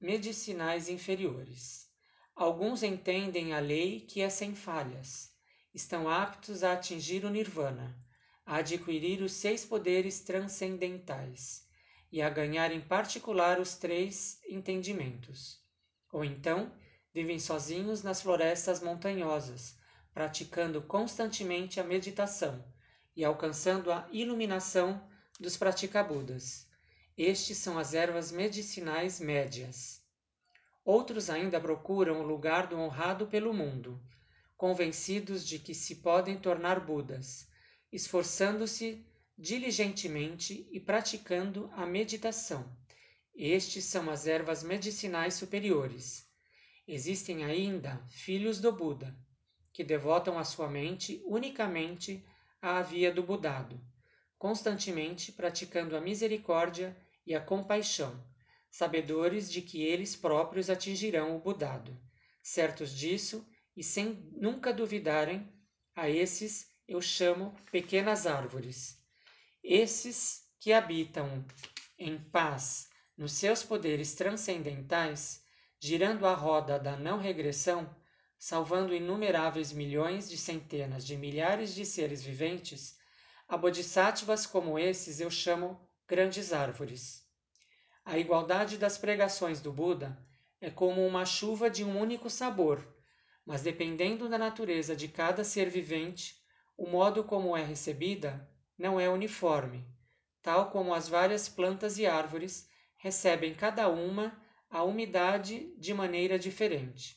medicinais 0.00 0.88
inferiores. 0.88 1.90
Alguns 2.32 2.84
entendem 2.84 3.54
a 3.54 3.58
lei 3.58 4.02
que 4.02 4.20
é 4.20 4.30
sem 4.30 4.54
falhas, 4.54 5.36
estão 5.78 6.08
aptos 6.08 6.64
a 6.64 6.72
atingir 6.72 7.24
o 7.24 7.30
nirvana, 7.30 7.96
a 8.44 8.56
adquirir 8.56 9.22
os 9.22 9.30
seis 9.30 9.64
poderes 9.64 10.18
transcendentais 10.18 11.64
e 12.10 12.20
a 12.20 12.28
ganhar 12.28 12.72
em 12.72 12.80
particular 12.80 13.60
os 13.60 13.76
três 13.76 14.40
entendimentos. 14.48 15.62
Ou 16.12 16.24
então, 16.24 16.72
vivem 17.14 17.38
sozinhos 17.38 18.02
nas 18.02 18.20
florestas 18.20 18.82
montanhosas, 18.82 19.76
praticando 20.12 20.82
constantemente 20.82 21.78
a 21.78 21.84
meditação 21.84 22.64
e 23.14 23.24
alcançando 23.24 23.92
a 23.92 24.08
iluminação 24.10 25.00
dos 25.38 25.56
praticabudas. 25.56 26.66
Estes 27.16 27.58
são 27.58 27.78
as 27.78 27.94
ervas 27.94 28.32
medicinais 28.32 29.20
médias. 29.20 30.02
Outros 30.84 31.30
ainda 31.30 31.60
procuram 31.60 32.20
o 32.20 32.26
lugar 32.26 32.66
do 32.66 32.76
honrado 32.76 33.28
pelo 33.28 33.54
mundo, 33.54 34.00
convencidos 34.58 35.46
de 35.46 35.60
que 35.60 35.72
se 35.72 35.94
podem 35.94 36.36
tornar 36.36 36.84
Budas, 36.84 37.48
esforçando-se 37.92 39.06
diligentemente 39.38 40.68
e 40.72 40.80
praticando 40.80 41.70
a 41.74 41.86
meditação. 41.86 42.68
Estes 43.32 43.84
são 43.84 44.10
as 44.10 44.26
ervas 44.26 44.64
medicinais 44.64 45.34
superiores. 45.34 46.26
Existem 46.88 47.44
ainda 47.44 48.04
filhos 48.08 48.58
do 48.58 48.72
Buda, 48.72 49.16
que 49.72 49.84
devotam 49.84 50.36
a 50.36 50.44
sua 50.44 50.68
mente 50.68 51.22
unicamente 51.24 52.26
à 52.60 52.82
via 52.82 53.12
do 53.12 53.22
Budado, 53.22 53.80
constantemente 54.36 55.30
praticando 55.30 55.96
a 55.96 56.00
misericórdia 56.00 56.96
e 57.24 57.32
a 57.32 57.40
compaixão, 57.40 58.20
sabedores 58.68 59.48
de 59.48 59.62
que 59.62 59.84
eles 59.84 60.16
próprios 60.16 60.68
atingirão 60.68 61.36
o 61.36 61.40
Budado. 61.40 61.96
Certos 62.42 62.90
disso 62.90 63.46
e 63.78 63.84
sem 63.84 64.28
nunca 64.32 64.72
duvidarem, 64.72 65.48
a 65.94 66.10
esses 66.10 66.68
eu 66.88 67.00
chamo 67.00 67.54
pequenas 67.70 68.26
árvores. 68.26 69.00
Esses 69.62 70.42
que 70.58 70.72
habitam 70.72 71.46
em 71.96 72.18
paz 72.18 72.88
nos 73.16 73.30
seus 73.30 73.62
poderes 73.62 74.14
transcendentais, 74.14 75.44
girando 75.78 76.26
a 76.26 76.34
roda 76.34 76.76
da 76.76 76.96
não 76.96 77.18
regressão, 77.18 77.88
salvando 78.36 78.92
inumeráveis 78.92 79.70
milhões 79.70 80.28
de 80.28 80.36
centenas 80.36 81.06
de 81.06 81.16
milhares 81.16 81.72
de 81.72 81.86
seres 81.86 82.20
viventes, 82.20 82.98
a 83.46 83.56
bodhisattvas 83.56 84.44
como 84.44 84.76
esses 84.76 85.20
eu 85.20 85.30
chamo 85.30 85.80
grandes 86.08 86.52
árvores. 86.52 87.24
A 88.04 88.18
igualdade 88.18 88.76
das 88.76 88.98
pregações 88.98 89.60
do 89.60 89.72
Buda 89.72 90.18
é 90.60 90.68
como 90.68 91.06
uma 91.06 91.24
chuva 91.24 91.70
de 91.70 91.84
um 91.84 91.96
único 91.96 92.28
sabor, 92.28 92.97
mas 93.48 93.62
dependendo 93.62 94.28
da 94.28 94.36
natureza 94.36 94.94
de 94.94 95.08
cada 95.08 95.42
ser 95.42 95.70
vivente, 95.70 96.36
o 96.76 96.86
modo 96.86 97.24
como 97.24 97.56
é 97.56 97.64
recebida 97.64 98.46
não 98.76 99.00
é 99.00 99.08
uniforme, 99.08 99.88
tal 100.42 100.70
como 100.70 100.92
as 100.92 101.08
várias 101.08 101.48
plantas 101.48 101.96
e 101.96 102.06
árvores 102.06 102.68
recebem 102.98 103.54
cada 103.54 103.88
uma 103.88 104.38
a 104.68 104.82
umidade 104.82 105.74
de 105.78 105.94
maneira 105.94 106.38
diferente. 106.38 107.16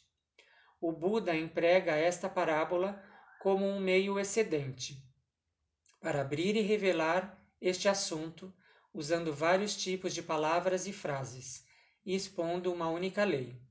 O 0.79 0.93
Buda 0.93 1.35
emprega 1.35 1.97
esta 1.97 2.29
parábola 2.29 3.03
como 3.41 3.65
um 3.65 3.81
meio 3.81 4.17
excedente 4.17 5.03
para 5.99 6.21
abrir 6.21 6.55
e 6.55 6.61
revelar 6.61 7.45
este 7.59 7.89
assunto 7.89 8.53
usando 8.93 9.33
vários 9.33 9.75
tipos 9.75 10.13
de 10.13 10.23
palavras 10.23 10.87
e 10.87 10.93
frases, 10.93 11.65
e 12.05 12.15
expondo 12.15 12.71
uma 12.71 12.89
única 12.89 13.25
lei. 13.25 13.61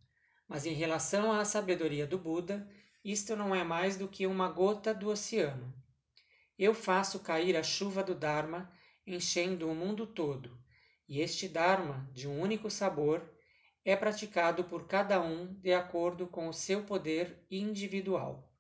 Mas 0.51 0.67
em 0.67 0.73
relação 0.73 1.31
à 1.31 1.45
sabedoria 1.45 2.09
do 2.09 2.19
Buda, 2.19 2.69
isto 3.05 3.37
não 3.37 3.55
é 3.55 3.63
mais 3.63 3.97
do 3.97 4.09
que 4.09 4.27
uma 4.27 4.49
gota 4.49 4.93
do 4.93 5.09
oceano. 5.09 5.73
Eu 6.59 6.75
faço 6.75 7.21
cair 7.21 7.57
a 7.57 7.63
chuva 7.63 8.03
do 8.03 8.17
Dharma, 8.17 8.69
enchendo 9.07 9.71
o 9.71 9.75
mundo 9.77 10.09
todo, 10.09 10.61
e 11.09 11.21
este 11.21 11.47
Dharma, 11.47 12.11
de 12.13 12.27
um 12.27 12.41
único 12.41 12.69
sabor, 12.69 13.33
é 13.85 13.95
praticado 13.95 14.65
por 14.65 14.89
cada 14.89 15.23
um 15.23 15.55
de 15.55 15.73
acordo 15.73 16.27
com 16.27 16.49
o 16.49 16.53
seu 16.53 16.83
poder 16.83 17.47
individual. 17.49 18.53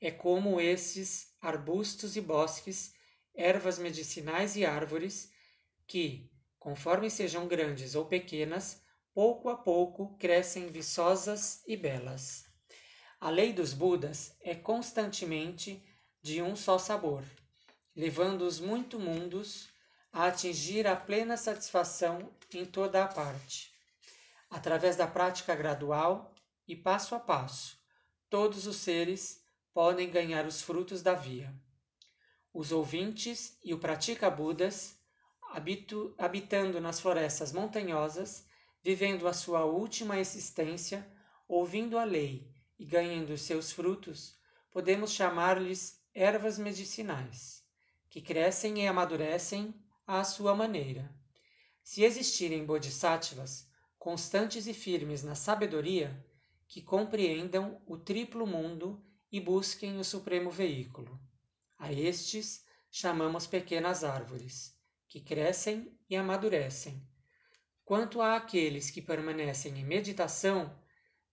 É 0.00 0.10
como 0.10 0.60
esses 0.60 1.36
arbustos 1.40 2.16
e 2.16 2.20
bosques, 2.20 2.96
ervas 3.32 3.78
medicinais 3.78 4.56
e 4.56 4.66
árvores 4.66 5.32
que, 5.86 6.28
conforme 6.58 7.08
sejam 7.08 7.46
grandes 7.46 7.94
ou 7.94 8.06
pequenas, 8.06 8.81
pouco 9.14 9.50
a 9.50 9.56
pouco 9.56 10.16
crescem 10.16 10.68
viçosas 10.68 11.62
e 11.66 11.76
belas. 11.76 12.46
A 13.20 13.28
lei 13.28 13.52
dos 13.52 13.74
Budas 13.74 14.34
é 14.40 14.54
constantemente 14.54 15.82
de 16.22 16.40
um 16.40 16.56
só 16.56 16.78
sabor, 16.78 17.24
levando 17.94 18.42
os 18.42 18.58
muito 18.58 18.98
mundos 18.98 19.68
a 20.12 20.26
atingir 20.26 20.86
a 20.86 20.96
plena 20.96 21.36
satisfação 21.36 22.34
em 22.54 22.64
toda 22.64 23.04
a 23.04 23.08
parte. 23.08 23.72
Através 24.50 24.96
da 24.96 25.06
prática 25.06 25.54
gradual 25.54 26.34
e 26.66 26.74
passo 26.74 27.14
a 27.14 27.20
passo, 27.20 27.78
todos 28.28 28.66
os 28.66 28.76
seres 28.76 29.42
podem 29.74 30.10
ganhar 30.10 30.46
os 30.46 30.62
frutos 30.62 31.02
da 31.02 31.14
via. 31.14 31.54
Os 32.52 32.72
ouvintes 32.72 33.58
e 33.64 33.72
o 33.72 33.78
pratica 33.78 34.30
Budas 34.30 34.96
habitando 36.18 36.80
nas 36.80 36.98
florestas 36.98 37.52
montanhosas, 37.52 38.46
vivendo 38.82 39.28
a 39.28 39.32
sua 39.32 39.64
última 39.64 40.18
existência, 40.18 41.06
ouvindo 41.46 41.98
a 41.98 42.04
lei 42.04 42.50
e 42.78 42.84
ganhando 42.84 43.38
seus 43.38 43.70
frutos, 43.70 44.36
podemos 44.70 45.12
chamar-lhes 45.12 46.02
ervas 46.12 46.58
medicinais, 46.58 47.62
que 48.10 48.20
crescem 48.20 48.82
e 48.82 48.86
amadurecem 48.86 49.74
à 50.06 50.24
sua 50.24 50.54
maneira. 50.54 51.14
Se 51.82 52.02
existirem 52.02 52.64
bodhisattvas 52.64 53.68
constantes 53.98 54.66
e 54.66 54.74
firmes 54.74 55.22
na 55.22 55.36
sabedoria, 55.36 56.26
que 56.66 56.82
compreendam 56.82 57.80
o 57.86 57.96
triplo 57.96 58.46
mundo 58.46 59.00
e 59.30 59.38
busquem 59.38 59.98
o 59.98 60.04
supremo 60.04 60.50
veículo. 60.50 61.20
A 61.78 61.92
estes 61.92 62.64
chamamos 62.90 63.46
pequenas 63.46 64.02
árvores 64.02 64.76
que 65.06 65.20
crescem 65.20 65.96
e 66.08 66.16
amadurecem. 66.16 67.06
Quanto 67.92 68.22
àqueles 68.22 68.90
que 68.90 69.02
permanecem 69.02 69.78
em 69.78 69.84
meditação, 69.84 70.74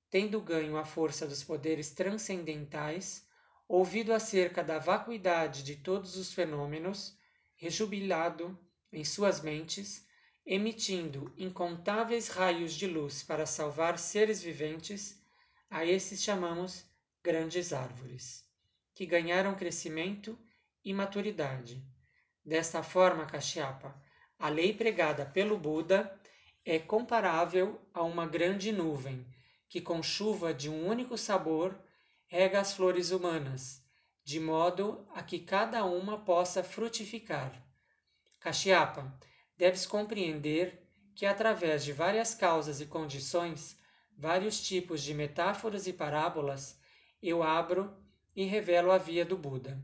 tendo 0.10 0.41
ganho 0.41 0.76
a 0.76 0.84
força 0.84 1.26
dos 1.26 1.41
poderes 1.41 1.91
transcendentais, 1.91 3.26
ouvido 3.65 4.12
acerca 4.12 4.62
da 4.62 4.78
vacuidade 4.78 5.63
de 5.63 5.78
todos 5.78 6.17
os 6.17 6.34
fenômenos, 6.34 7.17
rejubilado 7.56 8.60
em 8.91 9.06
suas 9.06 9.39
mentes, 9.39 10.06
emitindo 10.45 11.34
incontáveis 11.38 12.28
raios 12.28 12.74
de 12.74 12.88
luz 12.88 13.24
para 13.24 13.45
salvar 13.45 13.98
seres 13.98 14.43
viventes, 14.43 15.17
a 15.69 15.86
esses 15.86 16.22
chamamos 16.22 16.84
grandes 17.24 17.72
árvores, 17.72 18.45
que 18.93 19.06
ganharam 19.06 19.56
crescimento 19.56 20.38
e 20.84 20.93
maturidade. 20.93 21.82
Desta 22.43 22.84
forma, 22.84 23.26
Kashyapa, 23.26 23.95
a 24.38 24.50
lei 24.50 24.74
pregada 24.74 25.26
pelo 25.26 25.58
Buda 25.58 26.18
é 26.65 26.78
comparável 26.78 27.80
a 27.93 28.04
uma 28.04 28.28
grande 28.28 28.72
nuvem 28.72 29.26
que, 29.67 29.80
com 29.80 30.02
chuva 30.04 30.54
de 30.54 30.69
um 30.69 30.88
único 30.88 31.17
sabor, 31.17 31.80
rega 32.26 32.60
as 32.60 32.74
flores 32.74 33.12
humanas, 33.12 33.84
de 34.24 34.39
modo 34.39 35.08
a 35.13 35.24
que 35.24 35.39
cada 35.39 35.86
uma 35.86 36.19
possa 36.19 36.63
frutificar. 36.63 37.52
Kashyapa, 38.39 39.17
deves 39.58 39.86
compreender 39.86 40.86
que 41.15 41.26
através 41.26 41.84
de 41.84 41.91
várias 41.91 42.34
causas 42.34 42.80
e 42.80 42.86
condições, 42.86 43.78
vários 44.17 44.62
tipos 44.62 45.02
de 45.02 45.13
metáforas 45.13 45.88
e 45.88 45.93
parábolas, 45.93 46.80
eu 47.22 47.43
abro 47.43 47.93
e 48.36 48.45
revelo 48.45 48.91
a 48.91 48.98
via 48.98 49.26
do 49.26 49.38
Buda. 49.38 49.84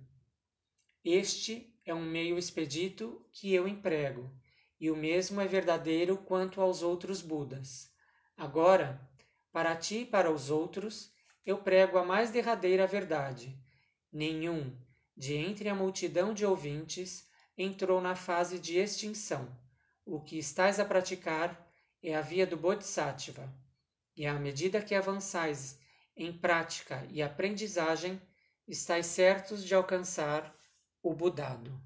Este 1.04 1.74
é 1.86 1.94
um 1.94 2.04
meio 2.04 2.38
expedito 2.38 3.24
que 3.32 3.54
eu 3.54 3.68
emprego, 3.68 4.32
e 4.80 4.92
o 4.92 4.96
mesmo 4.96 5.42
é 5.42 5.48
verdadeiro 5.48 6.18
quanto 6.18 6.62
aos 6.62 6.82
outros 6.82 7.22
Budas. 7.22 7.90
Agora, 8.38 9.00
para 9.52 9.76
ti 9.76 10.00
e 10.00 10.06
para 10.06 10.32
os 10.32 10.50
outros, 10.50 11.12
eu 11.46 11.58
prego 11.58 11.98
a 11.98 12.04
mais 12.04 12.32
derradeira 12.32 12.86
verdade. 12.86 13.58
Nenhum, 14.12 14.76
de 15.16 15.36
entre 15.36 15.70
a 15.70 15.76
multidão 15.76 16.34
de 16.34 16.46
ouvintes, 16.46 17.28
entrou 17.58 18.02
na 18.02 18.16
fase 18.16 18.60
de 18.60 18.78
extinção. 18.78 19.48
O 20.06 20.22
que 20.22 20.38
estás 20.38 20.80
a 20.80 20.86
praticar 20.86 21.70
é 22.04 22.16
a 22.16 22.22
via 22.22 22.46
do 22.46 22.58
Bodhisattva. 22.58 23.52
E 24.16 24.26
à 24.26 24.34
medida 24.34 24.82
que 24.82 24.94
avançais 24.94 25.80
em 26.16 26.32
prática 26.32 27.06
e 27.10 27.22
aprendizagem, 27.22 28.22
estáis 28.68 29.08
certos 29.08 29.64
de 29.64 29.76
alcançar 29.76 30.56
o 31.04 31.14
Budado. 31.14 31.78